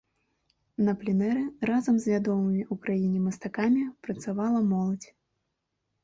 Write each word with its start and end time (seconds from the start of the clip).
На 0.85 0.93
пленэры 1.01 1.41
разам 1.69 1.95
з 2.05 2.15
вядомымі 2.15 2.61
ў 2.65 2.85
краіне 2.85 3.19
мастакамі 3.25 3.83
працавала 4.07 4.59
моладзь. 4.71 5.07